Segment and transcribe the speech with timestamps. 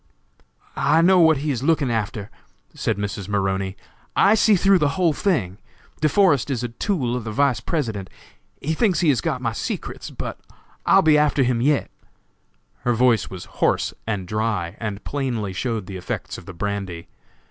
[0.75, 2.31] "I know what he is looking after,"
[2.73, 3.27] said Mrs.
[3.27, 3.77] Maroney;
[4.15, 5.59] "I see through the whole thing!
[5.99, 8.09] De Forest is a tool of the Vice President;
[8.59, 10.39] he thinks he has got my secrets, but
[10.87, 11.91] I'll be after him yet."
[12.79, 17.07] Her voice was hoarse and dry, and plainly showed the effects of the brandy.